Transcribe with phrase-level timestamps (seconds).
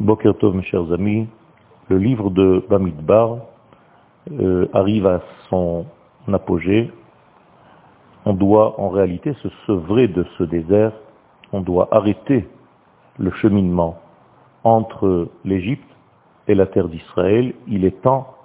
[0.00, 1.26] Boker Tov, mes chers amis,
[1.88, 3.38] le livre de Bamidbar
[4.30, 5.86] euh, arrive à son
[6.32, 6.92] apogée.
[8.24, 10.92] On doit en réalité se sevrer de ce désert,
[11.52, 12.46] on doit arrêter
[13.18, 13.98] le cheminement
[14.62, 15.90] entre l'Égypte
[16.46, 17.52] et la terre d'Israël.
[17.66, 18.36] Il est temps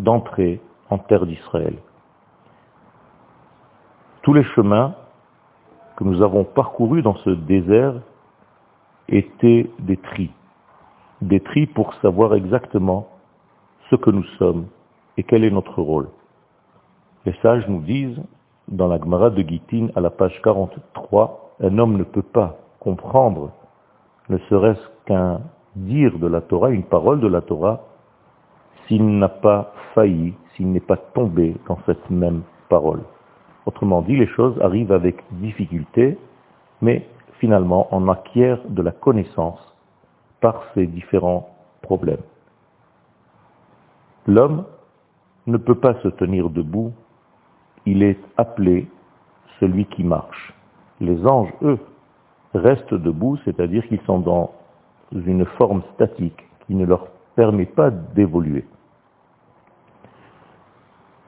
[0.00, 0.58] d'entrer
[0.88, 1.76] en terre d'Israël.
[4.22, 4.94] Tous les chemins
[5.96, 7.96] que nous avons parcourus dans ce désert
[9.10, 10.30] étaient des tris
[11.22, 13.08] des tris pour savoir exactement
[13.90, 14.66] ce que nous sommes
[15.16, 16.08] et quel est notre rôle.
[17.26, 18.20] Les sages nous disent,
[18.68, 23.50] dans la Gemara de Gittin, à la page 43, un homme ne peut pas comprendre,
[24.28, 25.40] ne serait-ce qu'un
[25.74, 27.80] dire de la Torah, une parole de la Torah,
[28.86, 33.02] s'il n'a pas failli, s'il n'est pas tombé dans cette même parole.
[33.66, 36.18] Autrement dit, les choses arrivent avec difficulté,
[36.80, 37.06] mais
[37.38, 39.67] finalement on acquiert de la connaissance
[40.40, 42.22] par ces différents problèmes.
[44.26, 44.64] L'homme
[45.46, 46.92] ne peut pas se tenir debout,
[47.86, 48.88] il est appelé
[49.60, 50.52] celui qui marche.
[51.00, 51.78] Les anges, eux,
[52.54, 54.52] restent debout, c'est-à-dire qu'ils sont dans
[55.12, 58.66] une forme statique qui ne leur permet pas d'évoluer.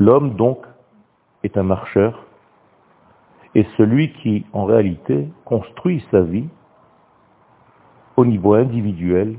[0.00, 0.58] L'homme, donc,
[1.44, 2.24] est un marcheur,
[3.54, 6.48] et celui qui, en réalité, construit sa vie
[8.18, 9.36] au niveau individuel,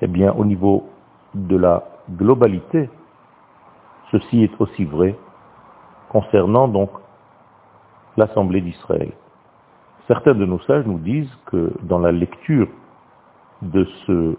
[0.00, 0.88] eh bien au niveau
[1.34, 2.88] de la globalité,
[4.12, 5.16] ceci est aussi vrai
[6.08, 6.90] concernant donc
[8.16, 9.10] l'Assemblée d'Israël.
[10.06, 12.68] Certains de nos sages nous disent que dans la lecture
[13.62, 14.36] de ce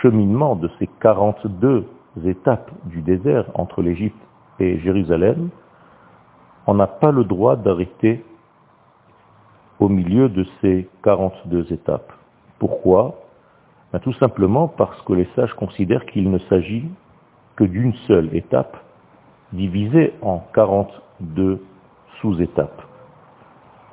[0.00, 1.84] cheminement, de ces 42
[2.24, 4.22] étapes du désert entre l'Égypte
[4.60, 5.48] et Jérusalem,
[6.68, 8.24] on n'a pas le droit d'arrêter
[9.80, 12.12] au milieu de ces 42 étapes.
[12.64, 13.20] Pourquoi
[13.92, 16.88] ben, Tout simplement parce que les sages considèrent qu'il ne s'agit
[17.56, 18.78] que d'une seule étape
[19.52, 21.62] divisée en 42
[22.22, 22.80] sous-étapes.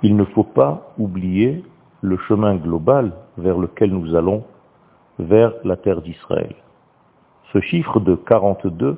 [0.03, 1.66] Il ne faut pas oublier
[2.00, 4.45] le chemin global vers lequel nous allons,
[5.19, 6.56] vers la terre d'Israël.
[7.51, 8.97] Ce chiffre de 42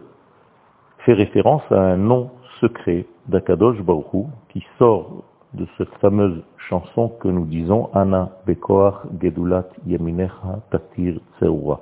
[0.99, 2.29] fait référence à un nom
[2.61, 9.67] secret d'Akadosh Baruch qui sort de cette fameuse chanson que nous disons Anna Bekoach Gedulat
[9.85, 11.81] Yaminecha Tatir Tseura.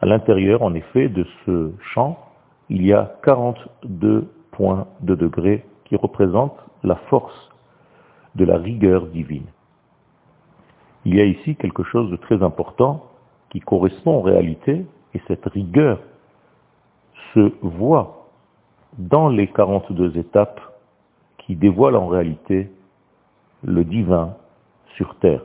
[0.00, 2.18] À l'intérieur, en effet, de ce chant,
[2.68, 7.50] il y a 42 points de degré qui représentent la force
[8.34, 9.46] de la rigueur divine.
[11.04, 13.04] Il y a ici quelque chose de très important
[13.50, 15.98] qui correspond en réalité, et cette rigueur
[17.32, 18.28] se voit
[18.98, 20.60] dans les 42 étapes
[21.46, 22.70] qui dévoilent en réalité
[23.64, 24.34] le divin
[24.96, 25.42] sur terre.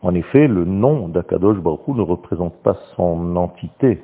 [0.00, 4.02] En effet, le nom d'Akadosh Baruch ne représente pas son entité,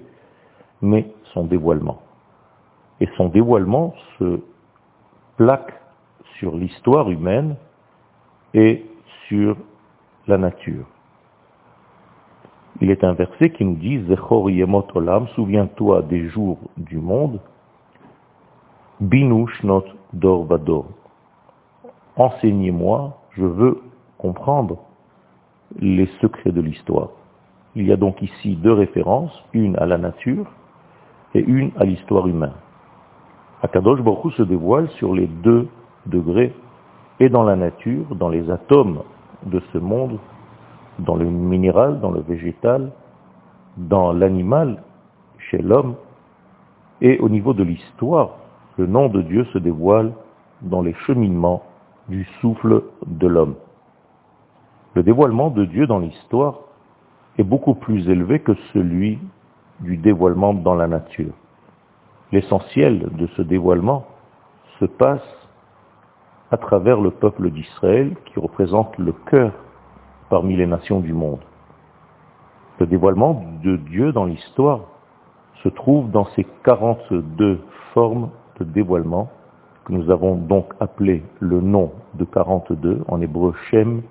[0.81, 2.01] mais son dévoilement.
[3.01, 4.41] Et son dévoilement se
[5.37, 5.73] plaque
[6.39, 7.57] sur l'histoire humaine
[8.55, 8.85] et
[9.27, 9.57] sur
[10.27, 10.85] la nature.
[12.81, 17.41] Il est un verset qui nous dit Zechor Yemot Olam, souviens-toi des jours du monde,
[19.01, 20.87] Binu Shnot Dor Vador
[22.19, 23.81] enseignez-moi, je veux
[24.19, 24.79] comprendre
[25.79, 27.11] les secrets de l'histoire.
[27.75, 30.47] Il y a donc ici deux références, une à la nature
[31.35, 32.55] et une à l'histoire humaine.
[33.63, 35.69] Akadosh Baruch se dévoile sur les deux
[36.07, 36.55] degrés,
[37.21, 39.03] et dans la nature, dans les atomes
[39.47, 40.19] de ce monde,
[40.99, 42.91] dans le minéral, dans le végétal,
[43.77, 44.83] dans l'animal,
[45.51, 45.95] chez l'homme,
[47.01, 48.31] et au niveau de l'histoire,
[48.79, 50.13] le nom de Dieu se dévoile
[50.63, 51.65] dans les cheminements
[52.09, 53.57] du souffle de l'homme.
[54.95, 56.61] Le dévoilement de Dieu dans l'histoire
[57.39, 59.19] est beaucoup plus élevé que celui
[59.81, 61.35] du dévoilement dans la nature.
[62.31, 64.07] L'essentiel de ce dévoilement
[64.79, 65.27] se passe
[66.51, 69.53] à travers le peuple d'Israël qui représente le cœur
[70.31, 71.41] parmi les nations du monde.
[72.79, 74.81] Le dévoilement de Dieu dans l'histoire
[75.65, 77.61] se trouve dans ces 42
[77.93, 79.31] formes de dévoilement
[79.91, 84.03] nous avons donc appelé le nom de 42, en hébreu Shem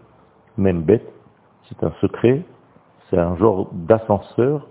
[0.57, 1.03] Membet.
[1.69, 2.41] C'est un secret,
[3.09, 4.67] c'est un genre d'ascenseur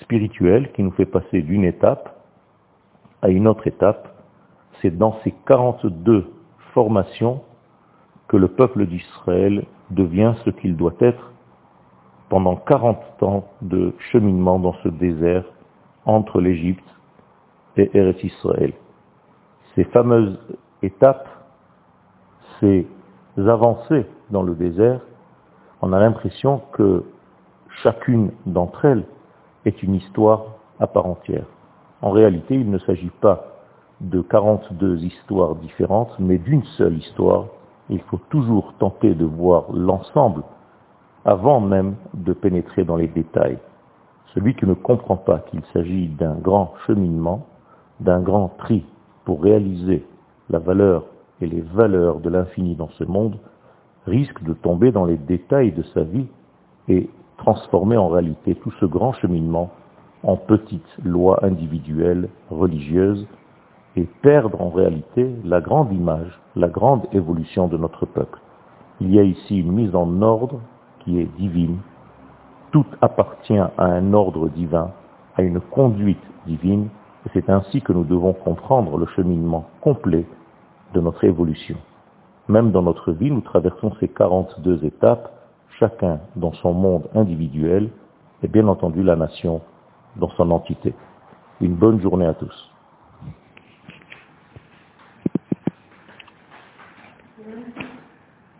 [0.00, 2.20] spirituel qui nous fait passer d'une étape
[3.22, 4.08] à une autre étape.
[4.82, 6.26] C'est dans ces 42
[6.72, 7.42] formations
[8.26, 11.30] que le peuple d'Israël devient ce qu'il doit être
[12.28, 15.44] pendant 40 ans de cheminement dans ce désert
[16.06, 16.82] entre l'Égypte
[17.76, 18.72] et Eretz Israël
[19.74, 20.38] ces fameuses
[20.82, 21.28] étapes,
[22.60, 22.86] ces
[23.36, 25.00] avancées dans le désert,
[25.82, 27.04] on a l'impression que
[27.82, 29.04] chacune d'entre elles
[29.64, 30.44] est une histoire
[30.78, 31.46] à part entière.
[32.02, 33.46] En réalité, il ne s'agit pas
[34.00, 37.46] de 42 histoires différentes, mais d'une seule histoire.
[37.88, 40.42] Il faut toujours tenter de voir l'ensemble
[41.24, 43.58] avant même de pénétrer dans les détails.
[44.34, 47.46] Celui qui ne comprend pas qu'il s'agit d'un grand cheminement,
[48.00, 48.84] d'un grand tri
[49.24, 50.04] pour réaliser
[50.50, 51.04] la valeur
[51.40, 53.36] et les valeurs de l'infini dans ce monde,
[54.06, 56.26] risque de tomber dans les détails de sa vie
[56.88, 59.70] et transformer en réalité tout ce grand cheminement
[60.22, 63.26] en petites lois individuelles, religieuses,
[63.96, 68.40] et perdre en réalité la grande image, la grande évolution de notre peuple.
[69.00, 70.60] Il y a ici une mise en ordre
[71.00, 71.78] qui est divine.
[72.72, 74.90] Tout appartient à un ordre divin,
[75.36, 76.88] à une conduite divine,
[77.32, 80.26] c'est ainsi que nous devons comprendre le cheminement complet
[80.92, 81.76] de notre évolution.
[82.48, 85.32] Même dans notre vie, nous traversons ces 42 étapes,
[85.78, 87.90] chacun dans son monde individuel,
[88.42, 89.62] et bien entendu la nation
[90.16, 90.94] dans son entité.
[91.60, 92.73] Une bonne journée à tous.